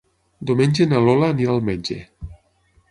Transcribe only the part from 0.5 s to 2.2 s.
Diumenge na Lola anirà al metge.